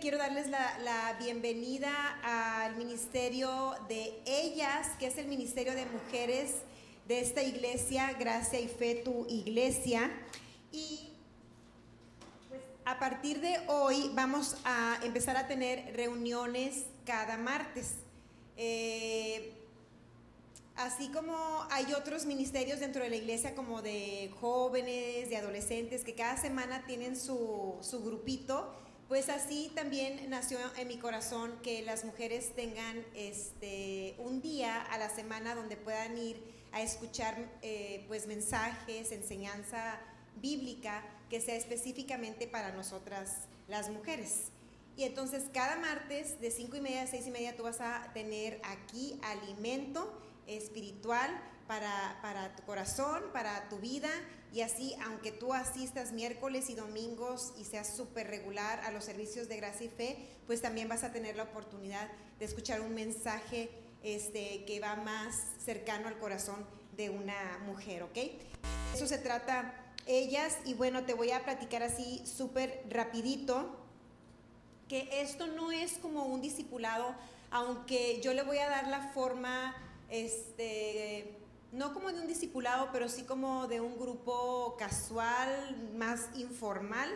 [0.00, 1.90] quiero darles la, bienvenida
[2.22, 6.56] al ministerio de ellas, que es el ministerio de mujeres
[7.08, 10.10] de esta iglesia, Gracia y Fe, tu iglesia.
[10.72, 11.10] Y
[12.48, 17.94] pues a partir de hoy vamos a empezar a tener reuniones cada martes.
[18.56, 19.52] Eh,
[20.76, 21.36] Así como
[21.70, 26.86] hay otros ministerios dentro de la iglesia como de jóvenes, de adolescentes, que cada semana
[26.86, 28.72] tienen su, grupito,
[29.12, 34.96] pues así también nació en mi corazón que las mujeres tengan este, un día a
[34.96, 40.00] la semana donde puedan ir a escuchar eh, pues mensajes, enseñanza
[40.40, 44.44] bíblica que sea específicamente para nosotras las mujeres.
[44.96, 48.10] Y entonces cada martes de cinco y media a seis y media tú vas a
[48.14, 50.10] tener aquí alimento
[50.46, 51.30] espiritual
[51.66, 54.10] para, tu corazón, para tu vida.
[54.52, 59.48] Y así, aunque tú asistas miércoles y domingos y seas súper regular a los servicios
[59.48, 63.70] de gracia y fe, pues también vas a tener la oportunidad de escuchar un mensaje
[64.02, 65.34] este, que va más
[65.64, 68.18] cercano al corazón de una mujer, ¿ok?
[68.94, 69.74] Eso se trata
[70.06, 73.78] ellas y bueno, te voy a platicar así súper rapidito
[74.88, 77.14] que esto no es como un discipulado,
[77.50, 79.74] aunque yo le voy a dar la forma
[80.12, 81.38] este,
[81.72, 87.10] no como de un discipulado, pero sí como de un grupo casual, más informal,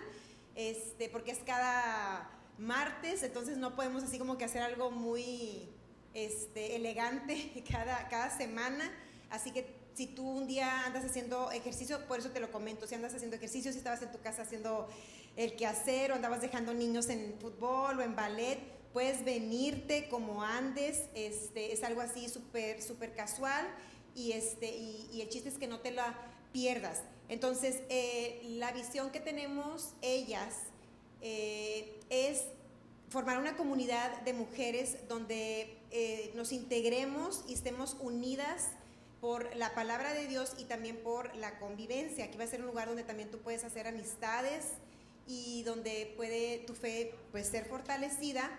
[0.54, 5.68] este, porque es cada martes, entonces no podemos así como que hacer algo muy
[6.14, 8.90] este, elegante cada, cada semana,
[9.28, 12.94] así que si tú un día andas haciendo ejercicio, por eso te lo comento, si
[12.94, 14.88] andas haciendo ejercicio, si estabas en tu casa haciendo
[15.36, 21.02] el quehacer o andabas dejando niños en fútbol o en ballet, puedes venirte como andes,
[21.14, 23.68] este, es algo así súper, súper casual
[24.14, 26.16] y, este, el chiste es que no te la
[26.50, 27.02] pierdas.
[27.28, 30.54] Entonces, eh, la visión que tenemos ellas
[31.20, 32.44] eh, es
[33.10, 38.68] formar una comunidad de mujeres donde eh, nos integremos y estemos unidas
[39.20, 42.24] por la palabra de Dios y también por la convivencia.
[42.24, 44.68] Aquí va a ser un lugar donde también tú puedes hacer amistades
[45.28, 48.50] y donde puede tu fe pues, ser fortalecida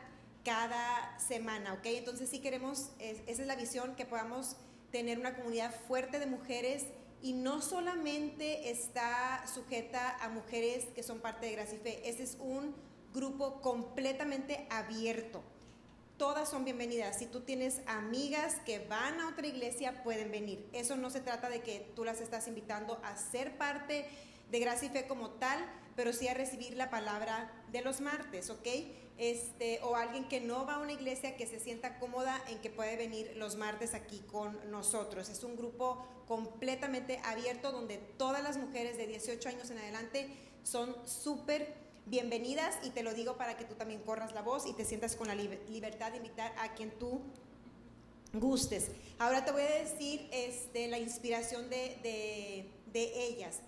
[0.47, 1.85] cada semana, ¿ok?
[1.88, 4.56] Entonces sí queremos, esa es la visión, que podamos
[4.94, 6.85] tener una comunidad fuerte de mujeres
[7.22, 12.24] y no solamente está sujeta a mujeres que son parte de Gracia y Fe, ese
[12.24, 12.74] es un
[13.13, 15.44] grupo completamente abierto.
[16.16, 17.19] Todas son bienvenidas.
[17.19, 20.66] Si tú tienes amigas que van a otra iglesia, pueden venir.
[20.72, 24.06] Eso no se trata de que tú las estás invitando a ser parte
[24.50, 25.59] de Gracia y Fe como tal,
[25.97, 28.68] pero sí a recibir la palabra de los martes, ¿ok?
[29.18, 32.69] Este, o alguien que no va a una iglesia que se sienta cómoda en que
[32.69, 35.28] puede venir los martes aquí con nosotros.
[35.28, 40.30] Es un grupo completamente abierto donde todas las mujeres de 18 años en adelante
[40.62, 41.74] son súper
[42.06, 45.16] bienvenidas y te lo digo para que tú también corras la voz y te sientas
[45.16, 47.22] con la libertad de invitar a quien tú
[48.34, 48.91] gustes.
[49.18, 53.62] Ahora te voy a decir este, la inspiración de, de ellas.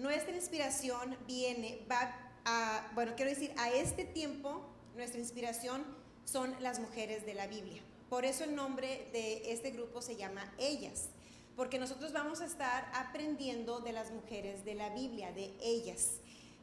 [0.00, 2.16] Nuestra inspiración viene, va
[2.46, 4.64] a, bueno, quiero decir, a este tiempo
[4.96, 5.84] nuestra inspiración
[6.24, 7.82] son las mujeres de la Biblia.
[8.08, 11.10] Por eso el nombre de este grupo se llama Ellas,
[11.54, 16.12] porque nosotros vamos a estar aprendiendo de las mujeres de la Biblia, de ellas.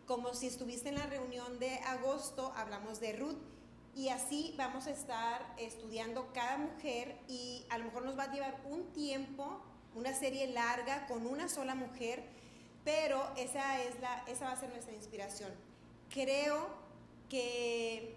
[0.08, 3.38] Como si estuviste en la reunión de agosto, hablamos de Ruth,
[3.96, 8.34] y así vamos a estar estudiando cada mujer y a lo mejor nos va a
[8.34, 9.62] llevar un tiempo,
[9.94, 12.47] una serie larga con una sola mujer,
[12.88, 15.52] pero esa, es la, esa va a ser nuestra inspiración.
[16.10, 16.70] Creo
[17.30, 18.16] que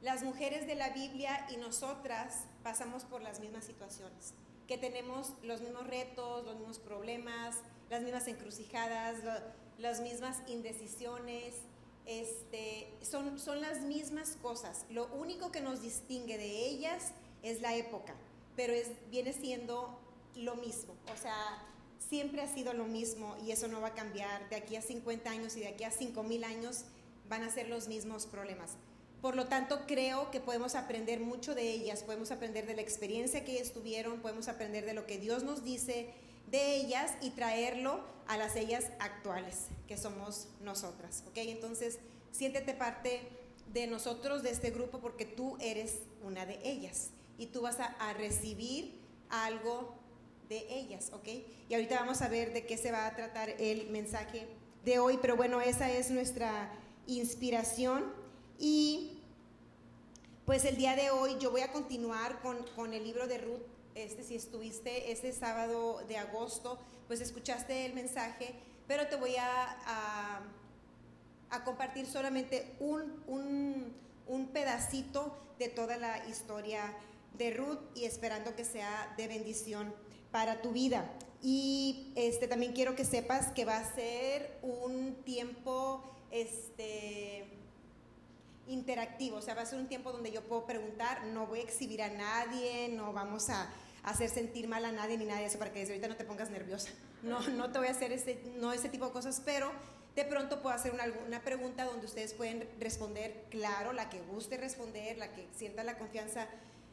[0.00, 4.32] las mujeres de la Biblia y nosotras pasamos por las mismas situaciones,
[4.66, 7.56] que tenemos los mismos retos, los mismos problemas,
[7.90, 9.16] las mismas encrucijadas,
[9.76, 11.54] las mismas indecisiones,
[12.06, 14.86] este, son, son las mismas cosas.
[14.88, 17.12] Lo único que nos distingue de ellas
[17.42, 18.14] es la época,
[18.56, 20.00] pero es, viene siendo
[20.34, 20.94] lo mismo.
[21.12, 21.62] O sea,
[22.08, 24.48] siempre ha sido lo mismo y eso no va a cambiar.
[24.48, 26.84] De aquí a 50 años y de aquí a 5000 años
[27.28, 28.72] van a ser los mismos problemas.
[29.20, 33.44] Por lo tanto, creo que podemos aprender mucho de ellas, podemos aprender de la experiencia
[33.44, 36.10] que ellas tuvieron, podemos aprender de lo que Dios nos dice
[36.50, 41.24] de ellas y traerlo a las ellas actuales, que somos nosotras.
[41.28, 41.38] ¿Ok?
[41.38, 41.98] Entonces,
[42.30, 43.20] siéntete parte
[43.72, 47.86] de nosotros, de este grupo, porque tú eres una de ellas y tú vas a,
[47.86, 49.94] a recibir algo
[50.48, 51.28] de ellas, ¿ok?
[51.68, 54.46] Y ahorita vamos a ver de qué se va a tratar el mensaje
[54.84, 56.70] de hoy, pero bueno, esa es nuestra
[57.06, 58.04] inspiración
[58.58, 59.18] y
[60.44, 63.62] pues el día de hoy yo voy a continuar con, el libro de Ruth,
[63.94, 66.78] este si estuviste este sábado de agosto,
[67.08, 68.54] pues escuchaste el mensaje,
[68.86, 70.42] pero te voy a,
[71.50, 73.92] a compartir solamente un, un,
[74.26, 76.94] un pedacito de toda la historia
[77.38, 79.92] de Ruth y esperando que sea de bendición
[80.36, 81.10] para tu vida.
[81.40, 87.46] Y este, también quiero que sepas que va a ser un tiempo este,
[88.68, 91.62] interactivo, o sea, va a ser un tiempo donde yo puedo preguntar, no voy a
[91.62, 93.70] exhibir a nadie, no vamos a
[94.02, 96.26] hacer sentir mal a nadie ni nada de eso para que desde ahorita no te
[96.26, 96.90] pongas nerviosa.
[97.22, 99.72] No, no te voy a hacer ese, no ese tipo de cosas, pero
[100.14, 104.58] de pronto puedo hacer una, una pregunta donde ustedes pueden responder, claro, la que guste
[104.58, 106.46] responder, la que sienta la confianza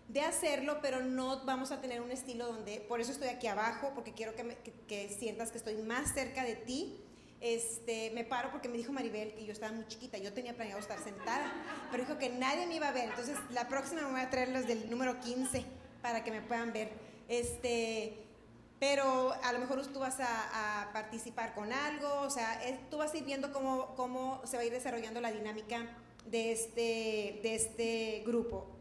[0.07, 3.91] de hacerlo, pero no vamos a tener un estilo donde, por eso estoy aquí abajo,
[3.95, 4.55] porque quiero que,
[4.87, 6.99] que, sientas que estoy más cerca de ti.
[7.41, 10.79] Este, me paro porque me dijo Maribel que yo estaba muy chiquita, yo tenía planeado
[10.79, 11.51] estar sentada,
[11.91, 14.49] pero dijo que nadie me iba a ver, entonces la próxima me voy a traer
[14.49, 15.65] los del número 15
[16.01, 16.89] para que me puedan ver.
[17.27, 18.23] Este,
[18.79, 22.59] pero a lo mejor tú vas a, participar con algo, o sea,
[22.89, 25.87] tú vas a ir viendo cómo, cómo se va a ir desarrollando la dinámica
[26.25, 28.72] de este, de este grupo.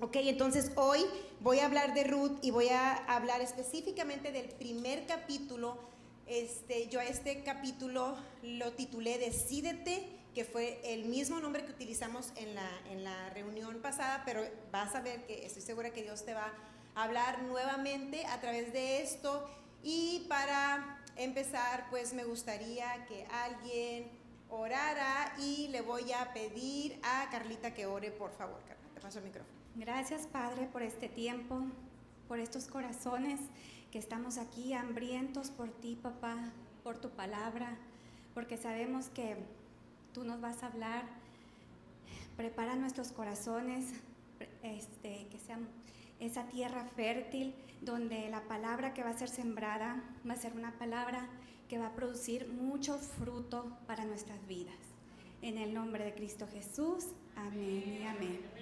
[0.00, 1.06] Ok, entonces hoy
[1.40, 5.78] voy a hablar de Ruth y voy a hablar específicamente del primer capítulo.
[6.26, 10.04] Este, yo a este capítulo lo titulé Decídete,
[10.34, 14.42] que fue el mismo nombre que utilizamos en la, en la reunión pasada, pero
[14.72, 16.52] vas a ver que estoy segura que Dios te va
[16.96, 19.48] a hablar nuevamente a través de esto.
[19.84, 24.10] Y para empezar, pues me gustaría que alguien
[24.50, 28.60] orara y le voy a pedir a Carlita que ore, por favor.
[28.66, 29.53] Carla, te paso el micrófono.
[29.76, 31.60] Gracias Padre por este tiempo,
[32.28, 33.40] por estos corazones
[33.90, 36.52] que estamos aquí hambrientos por ti, papá,
[36.84, 37.76] por tu palabra,
[38.34, 39.36] porque sabemos que
[40.12, 41.02] tú nos vas a hablar.
[42.36, 43.94] Prepara nuestros corazones,
[44.62, 45.66] este, que sean
[46.20, 50.70] esa tierra fértil donde la palabra que va a ser sembrada va a ser una
[50.78, 51.26] palabra
[51.68, 54.76] que va a producir mucho fruto para nuestras vidas.
[55.42, 58.53] En el nombre de Cristo Jesús, amén y amén.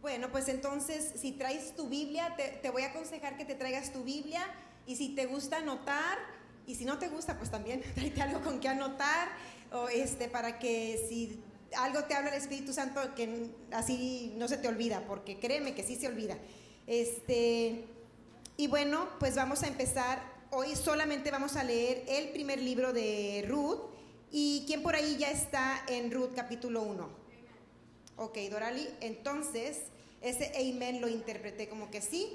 [0.00, 4.02] Bueno, pues entonces, si traes tu Biblia, te, voy a aconsejar que te traigas tu
[4.02, 4.40] Biblia
[4.86, 6.18] y si te gusta anotar,
[6.66, 9.28] y si no te gusta, pues también tráete algo con que anotar,
[9.72, 11.42] o este, para que si
[11.76, 15.82] algo te habla el Espíritu Santo, que así no se te olvida, porque créeme que
[15.82, 16.38] sí se olvida.
[16.86, 17.84] Este,
[18.56, 20.22] y bueno, pues vamos a empezar.
[20.50, 23.80] Hoy solamente vamos a leer el primer libro de Ruth.
[24.32, 27.29] ¿Y quién por ahí ya está en Ruth capítulo 1?
[28.16, 29.84] Ok, Dorali, entonces
[30.20, 32.28] ese amen lo interpreté como que sí.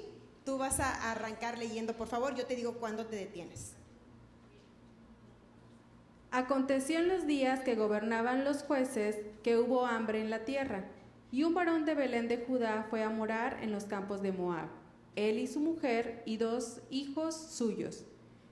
[0.44, 3.74] Tú vas a arrancar leyendo, por favor, yo te digo cuándo te detienes.
[6.30, 10.84] Aconteció en los días que gobernaban los jueces que hubo hambre en la tierra,
[11.32, 14.68] y un varón de Belén de Judá fue a morar en los campos de Moab,
[15.14, 18.04] él y su mujer y dos hijos suyos.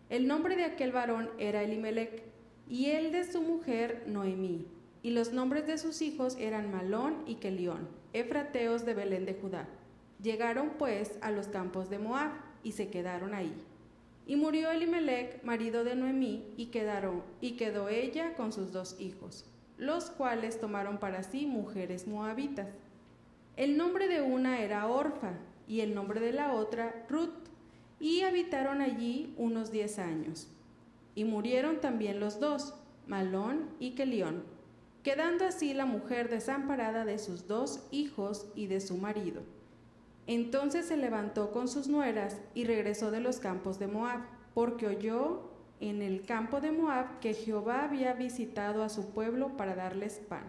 [0.08, 2.22] El nombre de aquel varón era Elimelech,
[2.68, 4.66] y el de su mujer Noemí
[5.04, 9.68] y los nombres de sus hijos eran Malón y Kelión, efrateos de Belén de Judá.
[10.22, 13.52] Llegaron pues a los campos de Moab y se quedaron ahí.
[14.26, 19.44] Y murió Elimelech, marido de Noemí, y quedaron, y quedó ella con sus dos hijos,
[19.76, 22.68] los cuales tomaron para sí mujeres moabitas.
[23.58, 25.34] El nombre de una era Orfa,
[25.68, 27.50] y el nombre de la otra Ruth,
[28.00, 30.48] y habitaron allí unos diez años.
[31.14, 32.72] Y murieron también los dos,
[33.06, 34.53] Malón y Kelión
[35.04, 39.42] quedando así la mujer desamparada de sus dos hijos y de su marido.
[40.26, 44.20] Entonces se levantó con sus nueras y regresó de los campos de Moab,
[44.54, 49.74] porque oyó en el campo de Moab que Jehová había visitado a su pueblo para
[49.74, 50.44] darles pan.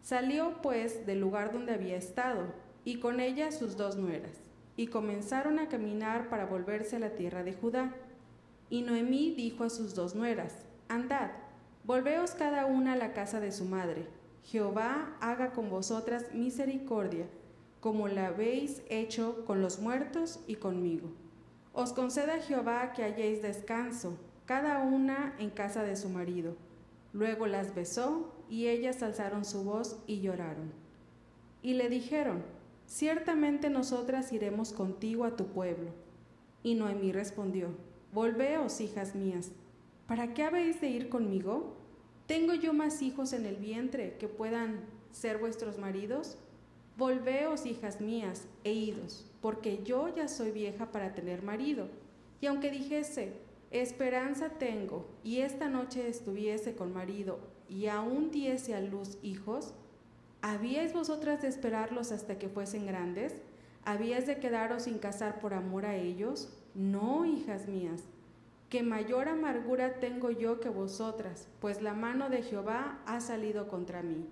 [0.00, 2.44] Salió pues del lugar donde había estado,
[2.84, 4.38] y con ella sus dos nueras,
[4.76, 7.92] y comenzaron a caminar para volverse a la tierra de Judá.
[8.70, 10.54] Y Noemí dijo a sus dos nueras,
[10.88, 11.32] Andad,
[11.86, 14.08] Volveos cada una a la casa de su madre.
[14.42, 17.28] Jehová haga con vosotras misericordia,
[17.78, 21.12] como la habéis hecho con los muertos y conmigo.
[21.72, 26.56] Os conceda Jehová que halléis descanso, cada una en casa de su marido.
[27.12, 30.72] Luego las besó, y ellas alzaron su voz y lloraron.
[31.62, 32.42] Y le dijeron,
[32.86, 35.90] Ciertamente nosotras iremos contigo a tu pueblo.
[36.64, 37.68] Y Noemí respondió,
[38.12, 39.52] Volveos, hijas mías,
[40.06, 41.76] ¿para qué habéis de ir conmigo?
[42.26, 44.80] ¿Tengo yo más hijos en el vientre que puedan
[45.12, 46.38] ser vuestros maridos?
[46.96, 51.88] Volveos, hijas mías, e idos, porque yo ya soy vieja para tener marido.
[52.40, 53.34] Y aunque dijese,
[53.70, 59.74] esperanza tengo, y esta noche estuviese con marido, y aún diese a luz hijos,
[60.40, 63.34] ¿habíais vosotras de esperarlos hasta que fuesen grandes?
[63.84, 66.48] ¿Habíais de quedaros sin casar por amor a ellos?
[66.74, 68.02] No, hijas mías
[68.68, 74.02] que mayor amargura tengo yo que vosotras, pues la mano de Jehová ha salido contra
[74.02, 74.26] mí.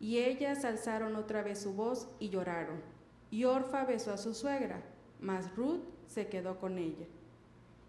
[0.00, 2.80] Y ellas alzaron otra vez su voz y lloraron.
[3.30, 4.82] Y Orfa besó a su suegra,
[5.20, 7.06] mas Ruth se quedó con ella.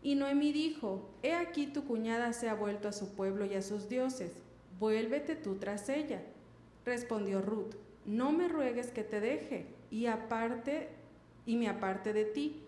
[0.04, 3.62] Y Noemí dijo, He aquí tu cuñada se ha vuelto a su pueblo y a
[3.62, 4.34] sus dioses,
[4.80, 6.22] vuélvete tú tras ella.
[6.86, 7.76] Respondió Ruth,
[8.06, 10.90] No me ruegues que te deje y aparte
[11.46, 12.63] y me aparte de ti,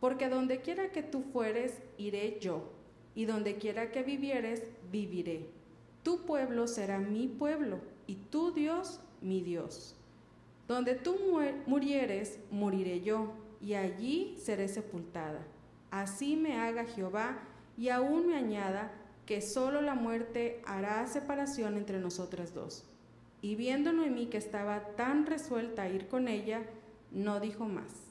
[0.00, 2.72] porque donde quiera que tú fueres, iré yo,
[3.14, 5.50] y donde quiera que vivieres, viviré.
[6.02, 9.96] Tu pueblo será mi pueblo, y tu Dios mi Dios.
[10.68, 11.16] Donde tú
[11.66, 15.46] murieres, moriré yo, y allí seré sepultada.
[15.90, 17.38] Así me haga Jehová,
[17.76, 18.92] y aún me añada
[19.26, 22.84] que solo la muerte hará separación entre nosotras dos.
[23.40, 26.62] Y viendo Noemí que estaba tan resuelta a ir con ella,
[27.12, 28.07] no dijo más.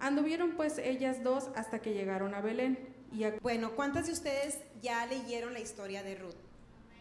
[0.00, 2.78] Anduvieron pues ellas dos hasta que llegaron a Belén.
[3.12, 6.36] Y Bueno, ¿cuántas de ustedes ya leyeron la historia de Ruth?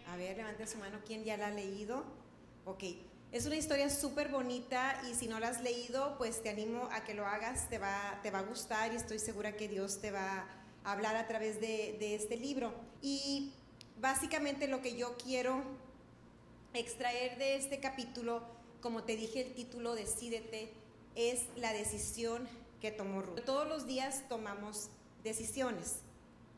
[0.07, 2.05] A ver, levante su mano, ¿quién ya la ha leído?
[2.65, 2.83] Ok,
[3.31, 7.03] es una historia súper bonita y si no la has leído, pues te animo a
[7.03, 10.11] que lo hagas, te va, te va a gustar y estoy segura que Dios te
[10.11, 10.47] va
[10.83, 12.73] a hablar a través de, de este libro.
[13.01, 13.51] Y
[13.99, 15.61] básicamente lo que yo quiero
[16.73, 18.43] extraer de este capítulo,
[18.81, 20.71] como te dije el título, Decídete,
[21.15, 22.47] es la decisión
[22.81, 23.41] que tomó Ruth.
[23.45, 24.89] Todos los días tomamos
[25.23, 25.99] decisiones.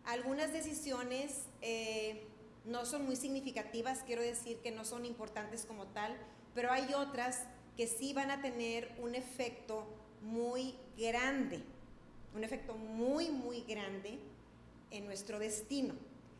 [0.06, 2.28] Algunas decisiones eh,
[2.66, 6.16] no son muy significativas, quiero decir que no son importantes como tal,
[6.54, 7.44] pero hay otras
[7.78, 9.86] que sí van a tener un efecto
[10.22, 11.62] muy grande,
[12.36, 14.20] un efecto muy, muy grande
[14.92, 15.94] en nuestro destino.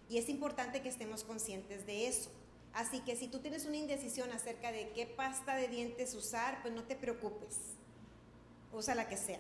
[0.10, 2.32] Y es importante que estemos conscientes de eso.
[2.74, 6.74] Así que si tú tienes una indecisión acerca de qué pasta de dientes usar, pues
[6.74, 7.58] no te preocupes,
[8.74, 9.40] usa la que sea.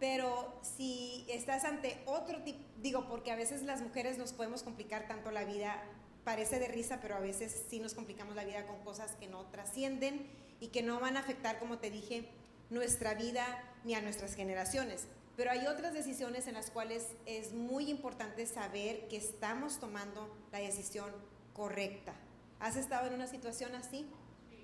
[0.00, 5.08] Pero si estás ante otro tipo, digo, porque a veces las mujeres nos podemos complicar
[5.08, 5.82] tanto la vida
[6.24, 9.46] parece de risa, pero a veces sí nos complicamos la vida con cosas que no
[9.46, 10.26] trascienden
[10.60, 12.28] y que no van a afectar, como te dije,
[12.70, 13.44] nuestra vida
[13.84, 15.06] ni a nuestras generaciones.
[15.36, 20.58] Pero hay otras decisiones en las cuales es muy importante saber que estamos tomando la
[20.58, 21.10] decisión
[21.54, 22.12] correcta.
[22.60, 24.04] ¿Has estado en una situación así?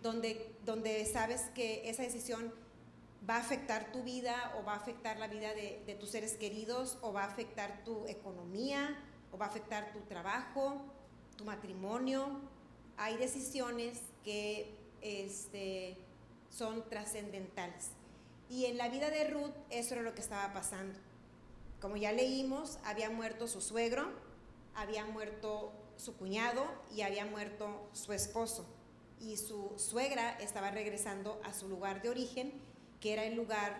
[0.02, 2.52] Donde, donde sabes que esa decisión
[3.28, 6.98] va a afectar tu vida o va a afectar la vida de, tus seres queridos
[7.02, 8.98] o va a afectar tu economía
[9.32, 10.80] o va a afectar tu trabajo
[11.36, 12.40] tu matrimonio,
[12.96, 15.96] hay decisiones que este,
[16.50, 17.90] son trascendentales.
[18.48, 20.98] Y en la vida de Ruth eso era lo que estaba pasando.
[21.80, 24.10] Como ya leímos, había muerto su suegro,
[24.74, 26.64] había muerto su cuñado
[26.94, 28.66] y había muerto su esposo.
[29.20, 32.52] Y su suegra estaba regresando a su lugar de origen,
[33.04, 33.76] que era el lugar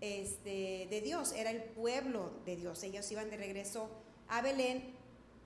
[0.00, 2.82] este, de Dios, era el pueblo de Dios.
[2.84, 3.90] Ellos iban de regreso
[4.28, 4.94] a Belén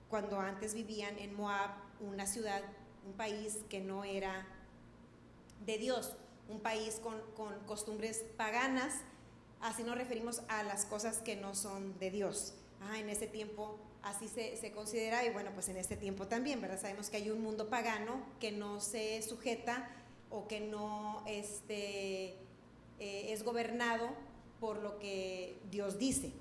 [0.09, 2.61] cuando antes vivían en Moab, una ciudad,
[3.05, 4.47] un país que no era
[5.65, 6.13] de Dios,
[6.47, 7.19] un país con,
[7.65, 8.93] costumbres paganas,
[9.59, 12.53] así nos referimos a las cosas que no son de Dios.
[12.79, 16.79] Ah, en ese tiempo así se, considera y bueno, pues en este tiempo también, ¿verdad?
[16.79, 19.89] Sabemos que hay un mundo pagano que no se sujeta
[20.29, 22.46] o que no este,
[22.99, 24.09] eh, es gobernado
[24.59, 26.31] por lo que Dios dice.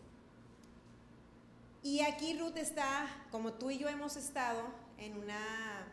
[1.83, 4.63] Y aquí Ruth está, como tú y yo hemos estado,
[4.99, 5.87] en una,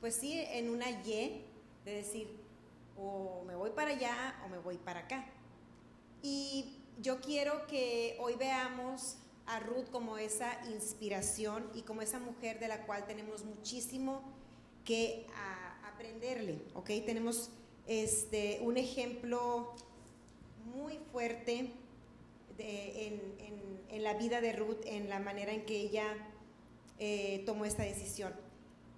[0.00, 1.44] pues sí, en una Y,
[1.84, 2.28] de decir,
[2.96, 5.24] o me voy para allá o me voy para acá.
[6.22, 9.16] Y yo quiero que hoy veamos
[9.46, 14.22] a Ruth como esa inspiración y como esa mujer de la cual tenemos muchísimo
[14.84, 15.26] que
[15.92, 16.86] aprenderle, ¿ok?
[17.04, 17.50] Tenemos
[17.90, 19.74] este, un ejemplo
[20.72, 21.72] muy fuerte
[22.56, 23.40] en,
[24.04, 26.06] la vida de Ruth, en la manera en que ella
[27.00, 28.32] eh, tomó esta decisión.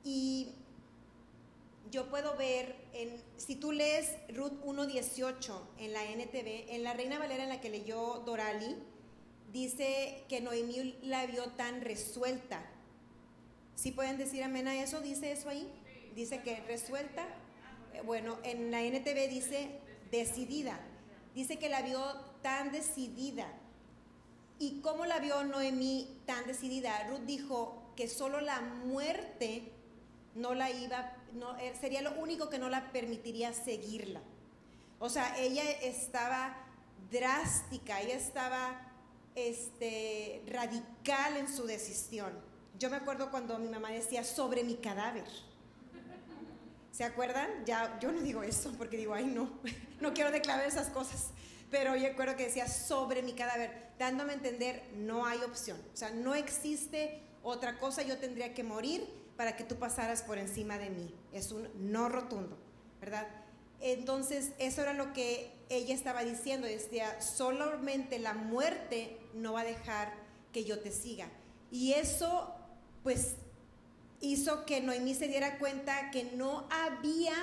[0.04, 0.50] Y
[1.90, 7.18] yo puedo ver, en, si tú lees Ruth 1.18 en la NTV, en la Reina
[7.18, 8.76] Valera en la que leyó Dorali,
[9.54, 12.62] dice que Noemí la vio tan resuelta.
[13.74, 15.00] ¿Sí pueden decir amén a eso?
[15.00, 15.66] ¿Dice eso ahí?
[16.14, 17.26] Dice que resuelta.
[18.04, 19.80] Bueno, en la NTV dice
[20.10, 20.80] decidida.
[21.34, 22.02] Dice que la vio
[22.42, 23.46] tan decidida.
[24.58, 27.08] ¿Y cómo la vio Noemí tan decidida?
[27.08, 29.72] Ruth dijo que solo la muerte
[30.34, 34.20] no la iba, no, eh, sería lo único que no la permitiría seguirla.
[34.98, 36.56] O sea, ella estaba
[37.10, 38.92] drástica, ella estaba
[39.34, 42.32] este, radical en su decisión.
[42.78, 45.26] Yo me acuerdo cuando mi mamá decía sobre mi cadáver.
[46.92, 47.48] ¿Se acuerdan?
[47.64, 49.50] Ya, yo no digo eso porque digo, ay no,
[50.00, 51.30] no quiero declarar esas cosas.
[51.70, 55.96] pero yo recuerdo que decía sobre mi cadáver, dándome a entender, no hay opción, o
[55.96, 60.78] sea, no existe otra cosa, yo tendría que morir para que tú pasaras por encima
[60.78, 61.14] de mí.
[61.32, 62.56] Es un no rotundo,
[63.00, 63.26] ¿verdad?
[63.80, 69.64] Entonces, eso era lo que ella estaba diciendo, decía, solamente la muerte no va a
[69.64, 70.12] dejar
[70.52, 71.28] que yo te siga.
[71.70, 72.54] Y eso,
[73.02, 73.34] pues,
[74.22, 77.34] hizo que Noemí se diera cuenta que no había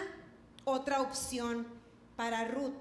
[0.66, 1.68] otra opción
[2.16, 2.74] para Ruth.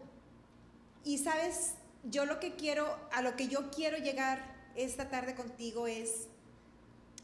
[1.05, 1.75] Y sabes,
[2.05, 6.29] yo lo que quiero, a lo que yo quiero llegar esta tarde contigo es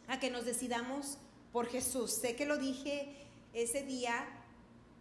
[0.09, 1.19] a que nos decidamos
[1.52, 2.12] por Jesús.
[2.12, 3.14] Sé que lo dije
[3.52, 4.26] ese día,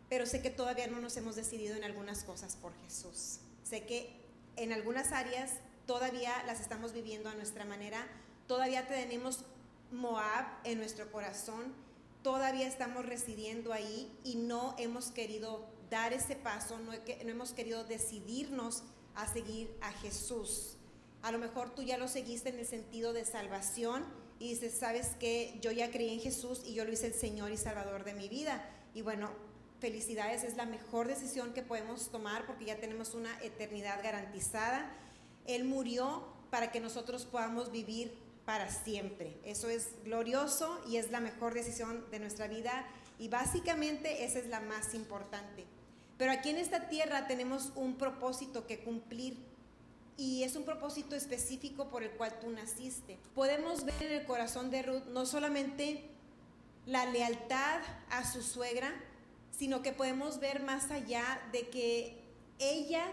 [0.09, 3.39] pero sé que todavía no nos hemos decidido en algunas cosas por Jesús.
[3.63, 4.11] Sé que
[4.55, 5.53] en algunas áreas
[5.87, 8.07] todavía las estamos viviendo a nuestra manera,
[8.47, 9.43] todavía tenemos
[9.93, 11.73] Moab en nuestro corazón,
[12.23, 18.83] todavía estamos residiendo ahí y no hemos querido dar ese paso, no, hemos querido decidirnos
[19.15, 20.77] a seguir a Jesús.
[21.21, 24.03] A lo mejor tú ya lo seguiste en el sentido de salvación
[24.39, 27.51] y dices, sabes que yo ya creí en Jesús y yo lo hice el Señor
[27.51, 28.67] y Salvador de mi vida.
[28.93, 29.29] Y bueno,
[29.79, 34.91] felicidades, es la mejor decisión que podemos tomar porque ya tenemos una eternidad garantizada.
[35.45, 39.37] Él murió para que nosotros podamos vivir para siempre.
[39.43, 42.85] Eso es glorioso y es la mejor decisión de nuestra vida
[43.19, 45.65] y básicamente esa es la más importante.
[46.17, 49.37] Pero aquí en esta tierra tenemos un propósito que cumplir
[50.17, 53.17] y es un propósito específico por el cual tú naciste.
[53.33, 56.09] Podemos ver en el corazón de Ruth no solamente
[56.85, 58.93] la lealtad a su suegra,
[59.51, 62.21] sino que podemos ver más allá de que
[62.59, 63.05] ella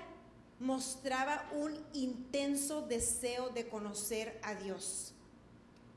[0.58, 5.14] mostraba un intenso deseo de conocer a Dios.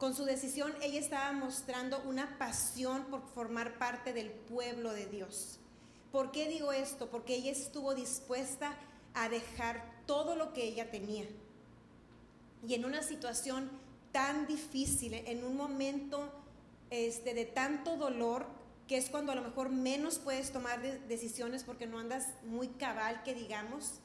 [0.04, 5.60] Con su decisión ella estaba mostrando una pasión por formar parte del pueblo de Dios.
[6.12, 7.10] ¿Por qué digo esto?
[7.10, 8.76] Porque ella estuvo dispuesta
[9.14, 11.24] a dejar todo lo que ella tenía.
[12.68, 13.72] Y en una situación
[14.12, 16.30] tan difícil, en un momento
[16.90, 18.46] este, de tanto dolor,
[18.90, 23.24] que es cuando a lo mejor menos puedes tomar decisiones porque no andas muy cabal,
[23.24, 24.02] que digamos,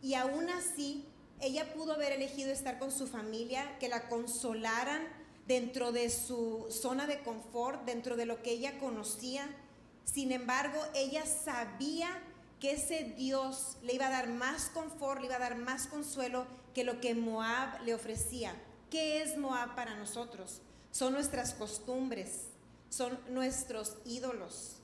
[0.00, 1.04] y aún así
[1.42, 7.06] ella pudo haber elegido estar con su familia, que la consolaran dentro de su zona
[7.06, 9.46] de confort, dentro de lo que ella conocía.
[10.04, 12.08] Sin embargo, ella sabía
[12.60, 16.46] que ese Dios le iba a dar más confort, le iba a dar más consuelo
[16.74, 18.54] que lo que Moab le ofrecía.
[18.90, 20.60] ¿Qué es Moab para nosotros?
[20.90, 22.44] Son nuestras costumbres,
[22.88, 24.76] son nuestros ídolos,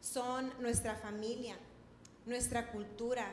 [0.00, 1.56] son nuestra familia,
[2.26, 3.26] nuestra cultura,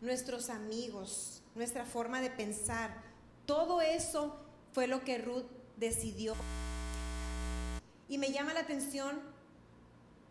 [0.00, 3.02] nuestros amigos, nuestra forma de pensar.
[3.46, 4.36] Todo eso
[4.72, 6.34] fue lo que Ruth decidió.
[8.08, 9.20] Y me llama la atención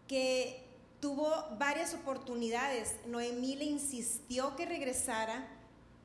[0.07, 0.63] que
[0.99, 2.95] tuvo varias oportunidades.
[3.07, 5.47] Noemí le insistió que regresara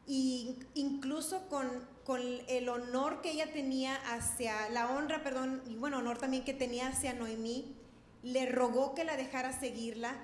[0.09, 1.69] e incluso con,
[2.05, 6.55] con, el honor que ella tenía hacia, la honra, perdón, y bueno, honor también que
[6.55, 7.77] tenía hacia Noemí,
[8.23, 10.17] le rogó que la dejara seguirla.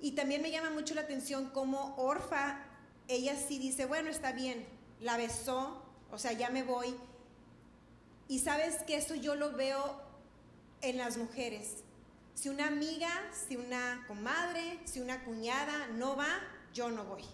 [0.00, 2.58] Y también me llama mucho la atención como Orfa,
[3.08, 4.66] ella sí dice, bueno, está bien,
[5.00, 6.94] la besó, o sea, ya me voy.
[8.28, 10.00] Y sabes que eso yo lo veo
[10.80, 11.84] en las mujeres.
[12.34, 13.08] Si una amiga,
[13.48, 16.28] si una comadre, si una cuñada no va,
[16.74, 17.24] yo no voy.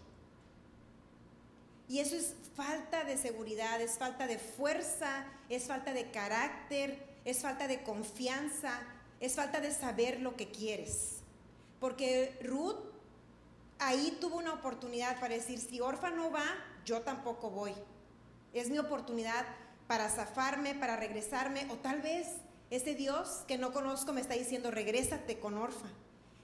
[1.88, 7.40] Y eso es falta de seguridad, es falta de fuerza, es falta de carácter, es
[7.40, 8.80] falta de confianza,
[9.20, 11.18] es falta de saber lo que quieres.
[11.80, 12.78] Porque Ruth
[13.78, 16.44] ahí tuvo una oportunidad para decir, si Orfa no va,
[16.84, 17.74] yo tampoco voy.
[18.52, 19.44] Es mi oportunidad
[19.86, 22.26] para zafarme, para regresarme, o tal vez
[22.70, 25.88] ese Dios que no conozco me está diciendo, regrésate con Orfa.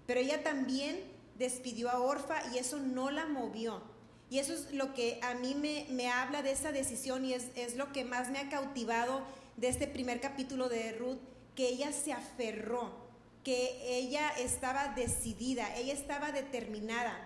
[0.06, 1.00] Pero ella también
[1.38, 3.82] despidió a Orfa y eso no la movió.
[4.30, 7.46] Y eso es lo que a mí me, me habla de esa decisión y es,
[7.54, 9.22] es lo que más me ha cautivado
[9.56, 11.18] de este primer capítulo de Ruth,
[11.54, 12.92] que ella se aferró,
[13.42, 17.16] que ella estaba decidida, ella estaba determinada.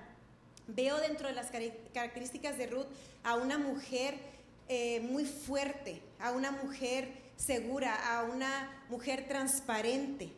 [0.69, 1.51] Veo dentro de las
[1.93, 2.87] características de Ruth
[3.25, 4.17] a una mujer
[4.75, 10.33] eh, muy fuerte, a una mujer segura, a una mujer transparente,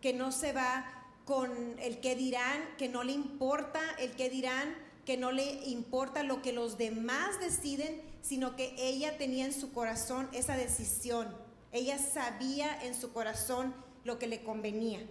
[0.00, 0.84] que no se va
[1.24, 6.24] con el que dirán, que no le importa el que dirán, que no le importa
[6.24, 11.28] lo que los demás deciden, sino que ella tenía en su corazón esa decisión.
[11.70, 13.72] Ella sabía en su corazón
[14.02, 15.06] lo que le convenía.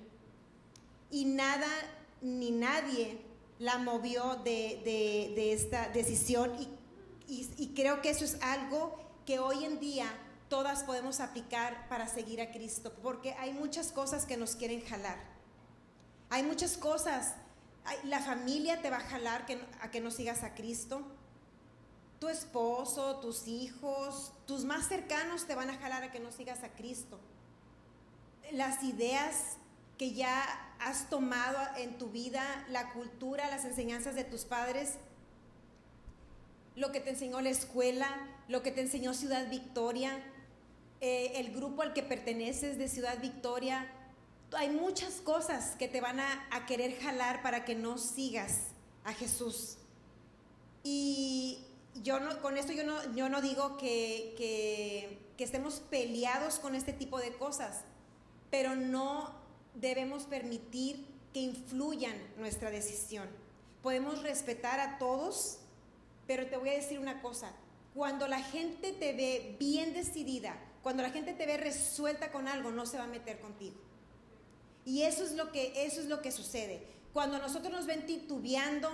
[1.11, 1.69] Y nada
[2.21, 3.19] ni nadie
[3.57, 6.67] la movió de, esta decisión y
[7.27, 10.07] y, creo que eso es algo que hoy en día
[10.49, 15.17] todas podemos aplicar para seguir a Cristo, porque hay muchas cosas que nos quieren jalar.
[16.29, 17.33] Hay muchas cosas.
[18.03, 19.45] La familia te va a jalar
[19.81, 21.01] a que no sigas a Cristo.
[22.19, 26.63] tu esposo, tus hijos, tus más cercanos te van a jalar a que no sigas
[26.63, 27.19] a Cristo.
[28.51, 29.57] Las ideas
[29.97, 30.43] que ya
[30.79, 34.95] has tomado en tu vida, la cultura, las enseñanzas de tus padres,
[36.75, 38.07] lo que te enseñó la escuela,
[38.47, 40.19] lo que te enseñó Ciudad Victoria,
[41.01, 43.89] eh, el grupo al que perteneces de Ciudad Victoria.
[44.53, 48.59] Hay muchas cosas que te van a, querer jalar para que no sigas
[49.03, 49.77] a Jesús.
[50.83, 51.59] Y
[52.03, 54.33] yo no, con esto yo no, yo no digo que,
[55.38, 57.81] que estemos peleados con este tipo de cosas,
[58.49, 59.33] pero no
[59.73, 63.27] debemos permitir que influyan nuestra decisión.
[63.83, 65.59] Podemos respetar a todos,
[66.27, 67.53] pero te voy a decir una cosa,
[67.93, 72.71] cuando la gente te ve bien decidida, cuando la gente te ve resuelta con algo,
[72.71, 73.75] no se va a meter contigo.
[74.83, 76.85] Y eso es lo que, eso es lo que sucede.
[77.13, 78.89] Cuando nosotros nos ven titubeando,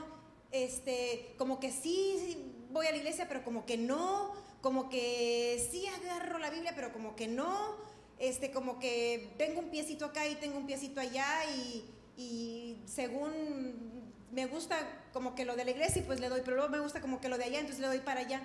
[0.51, 5.85] este, como que sí voy a la iglesia, pero como que no, como que sí
[5.87, 7.75] agarro la Biblia, pero como que no,
[8.19, 11.83] este, como que tengo un piecito acá y tengo un piecito allá y,
[12.15, 14.00] y según
[14.31, 14.77] me gusta
[15.13, 17.19] como que lo de la iglesia y pues le doy, pero luego me gusta como
[17.19, 18.41] que lo de allá, entonces le doy para allá.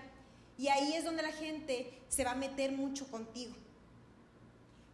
[0.58, 3.54] Y ahí es donde la gente se va a meter mucho contigo.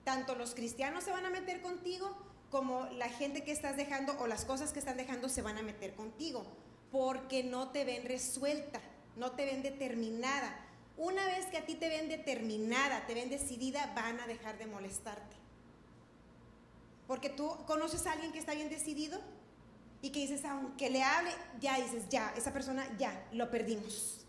[0.04, 2.16] Tanto los cristianos se van a meter contigo
[2.50, 5.62] como la gente que estás dejando o las cosas que están dejando se van a
[5.62, 6.44] meter contigo,
[6.90, 8.80] porque no te ven resuelta,
[9.16, 10.54] no te ven determinada.
[10.98, 14.66] Una vez que a ti te ven determinada, te ven decidida, van a dejar de
[14.66, 15.36] molestarte.
[17.06, 19.20] Porque tú conoces a alguien que está bien decidido
[20.02, 24.22] y que dices, aunque le hable, ya dices, ya, esa persona ya, lo perdimos.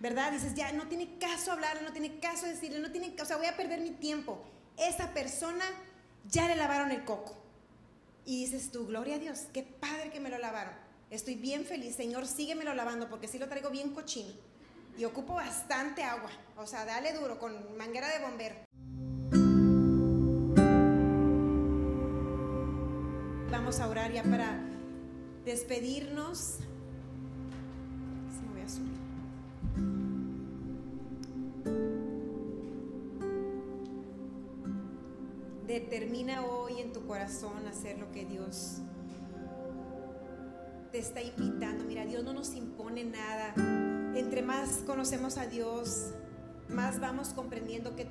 [0.00, 0.32] ¿verdad?
[0.32, 3.46] Dices, ya no tiene caso hablarle, no tiene caso decirle, no tiene, o sea, voy
[3.46, 4.42] a perder mi tiempo.
[4.78, 5.64] Esa persona
[6.28, 7.36] ya le lavaron el coco.
[8.24, 10.72] Y dices tú, gloria a Dios, qué padre que me lo lavaron.
[11.10, 14.32] Estoy bien feliz, Señor, síguemelo lavando porque sí lo traigo bien cochino.
[14.96, 18.56] Y ocupo bastante agua, o sea, dale duro con manguera de bombero.
[23.50, 24.69] Vamos a orar ya para
[25.44, 26.58] despedirnos.
[35.66, 38.78] Determina hoy en tu corazón hacer lo que Dios
[40.90, 41.84] te está invitando.
[41.84, 43.54] Mira, Dios no nos impone nada.
[44.16, 46.10] Entre más conocemos a Dios,
[46.68, 48.08] más vamos comprendiendo que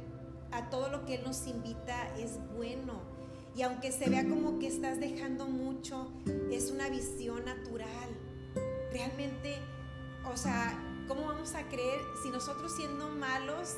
[0.51, 3.18] a todo lo que Él nos invita es bueno.
[3.55, 6.11] Y aunque se vea como que estás dejando mucho,
[6.51, 8.09] es una visión natural.
[8.91, 9.57] Realmente,
[10.31, 13.75] o sea, ¿cómo vamos a creer si nosotros siendo malos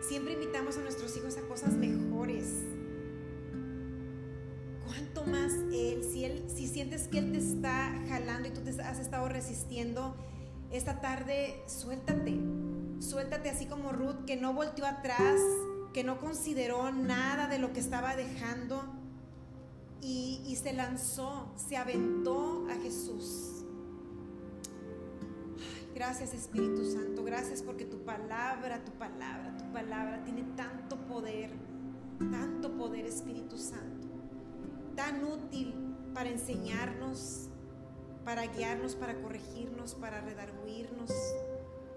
[0.00, 2.64] siempre invitamos a nuestros hijos a cosas mejores?
[4.86, 8.70] ¿Cuánto más Él, si Él, si sientes que Él te está jalando y tú te
[8.82, 10.16] has estado resistiendo,
[10.72, 12.38] esta tarde suéltate,
[13.00, 15.40] suéltate así como Ruth, que no volteó atrás,
[15.92, 18.99] que no consideró nada de lo que estaba dejando
[20.02, 23.64] y, se lanzó, se aventó a Jesús.
[25.94, 31.50] gracias Espíritu Santo, gracias porque tu palabra, tu palabra, tu palabra tiene tanto poder,
[32.30, 34.10] tanto poder Espíritu Santo
[35.00, 35.74] tan útil
[36.12, 37.48] para enseñarnos,
[38.24, 41.10] para guiarnos, para corregirnos, para redarguirnos.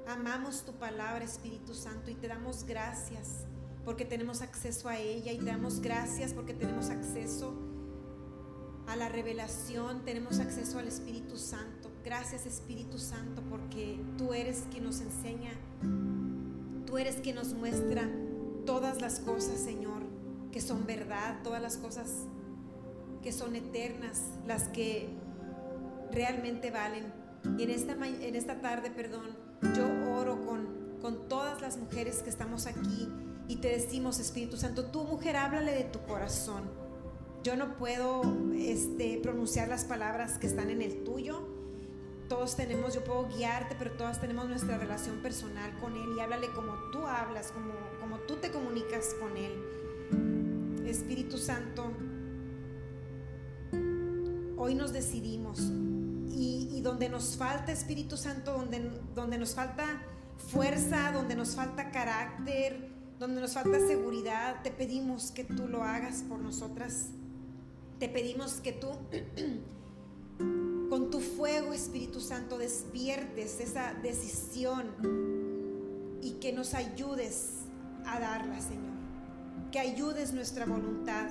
[0.08, 3.46] Amamos tu palabra, Espíritu Santo, y te damos gracias
[3.84, 7.54] porque tenemos acceso a ella y te damos gracias porque tenemos acceso
[8.88, 11.90] a la revelación, tenemos acceso al Espíritu Santo.
[12.04, 15.52] Gracias Espíritu Santo porque tú eres quien nos enseña,
[16.86, 18.10] tú eres quien nos muestra
[18.66, 20.04] todas las cosas, Señor,
[20.52, 22.10] que son verdad, todas las cosas
[23.22, 25.10] que son eternas, las que
[26.12, 27.06] realmente valen.
[27.58, 29.30] Y en esta, en esta tarde, perdón,
[29.76, 33.10] yo oro con, con todas las mujeres que estamos aquí
[33.48, 36.83] y te decimos, Espíritu Santo, tu mujer, háblale de tu corazón.
[37.44, 38.22] Yo no puedo
[38.56, 41.46] este, pronunciar las palabras que están en el tuyo.
[42.30, 46.48] Todos tenemos, yo puedo guiarte, pero todas tenemos nuestra relación personal con Él y háblale
[46.52, 50.88] como tú hablas, como, como tú te comunicas con Él.
[50.88, 51.92] Espíritu Santo,
[54.56, 55.60] hoy nos decidimos.
[56.36, 58.80] Y, donde nos falta Espíritu Santo, donde,
[59.16, 59.86] donde nos falta
[60.38, 66.24] fuerza, donde nos falta carácter, donde nos falta seguridad, te pedimos que tú lo hagas
[66.24, 67.12] por nosotras.
[68.00, 68.90] Te pedimos que tú,
[70.90, 77.66] con tu fuego, Espíritu Santo, despiertes esa decisión y que nos ayudes
[78.06, 78.94] a darla, Señor.
[79.72, 81.30] Que ayudes nuestra voluntad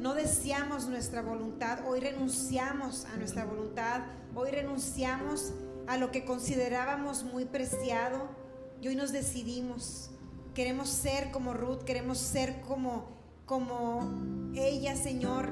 [0.00, 4.00] no deseamos nuestra voluntad, hoy renunciamos a nuestra voluntad,
[4.34, 5.52] hoy renunciamos
[5.86, 8.30] a lo que considerábamos muy preciado
[8.80, 10.08] y hoy nos decidimos.
[10.54, 13.10] Queremos ser como Ruth, queremos ser como,
[13.44, 14.10] como
[14.54, 15.50] ella, Señor,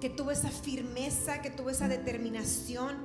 [0.00, 2.96] que tuvo esa firmeza, que tuvo esa determinación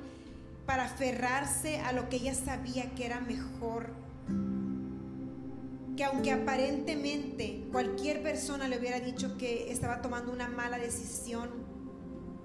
[0.64, 3.90] para aferrarse a lo que ella sabía que era mejor.
[5.96, 11.50] Que aunque aparentemente cualquier persona le hubiera dicho que estaba tomando una mala decisión,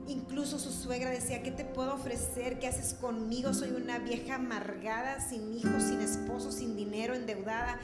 [0.07, 2.59] incluso su suegra decía, ¿qué te puedo ofrecer?
[2.59, 3.53] ¿Qué haces conmigo?
[3.53, 7.79] Soy una vieja amargada, sin hijos, sin esposo, sin dinero, endeudada.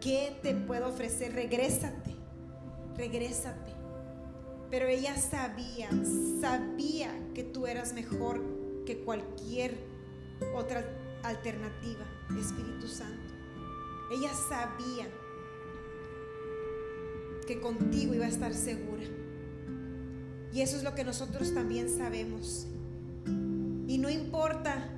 [0.00, 1.32] ¿Qué te puedo ofrecer?
[1.32, 2.14] Regrésate,
[2.96, 3.77] regrésate.
[4.70, 5.88] Pero ella sabía,
[6.40, 8.42] sabía que tú eras mejor
[8.84, 9.78] que cualquier
[10.54, 10.84] otra
[11.22, 12.06] alternativa,
[12.38, 13.34] Espíritu Santo.
[14.12, 15.06] Ella sabía
[17.46, 19.04] que contigo iba a estar segura.
[20.52, 22.66] Y eso es lo que nosotros también sabemos.
[23.86, 24.90] Y no importa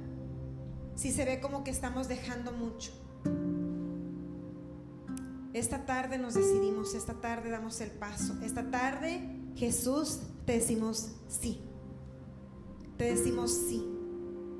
[0.96, 2.92] si se ve como que estamos dejando mucho.
[5.52, 8.34] Esta tarde nos decidimos, esta tarde damos el paso.
[8.42, 9.20] Esta tarde,
[9.56, 11.60] Jesús, te decimos sí.
[12.96, 13.84] Te decimos sí.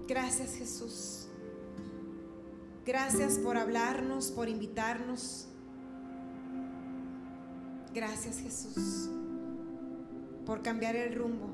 [0.08, 1.28] Gracias Jesús.
[2.84, 5.46] Gracias por hablarnos, por invitarnos.
[7.94, 9.10] Gracias Jesús
[10.50, 11.46] por cambiar el rumbo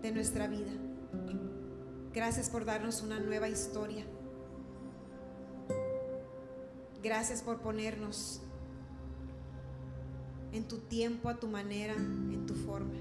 [0.00, 0.70] de nuestra vida.
[2.12, 4.04] Gracias por darnos una nueva historia.
[7.02, 8.40] Gracias por ponernos
[10.54, 12.94] en tu tiempo, a tu manera, en tu forma.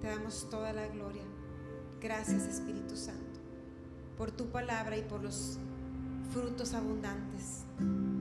[0.00, 1.22] Te damos toda la gloria.
[2.00, 3.40] Gracias Espíritu Santo
[4.18, 5.58] por tu palabra y por los
[6.32, 7.64] frutos abundantes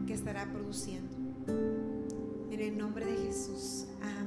[0.08, 1.16] que estará produciendo.
[2.52, 3.86] En el nombre de Jesús.
[4.02, 4.23] Amén.